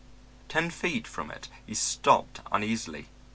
[0.49, 3.09] Ten feet from it he stopped uneasily.